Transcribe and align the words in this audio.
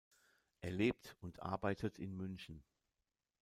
Er 0.61 0.71
lebt 0.71 1.15
und 1.21 1.43
arbeitet 1.43 1.99
in 1.99 2.17
München. 2.17 2.63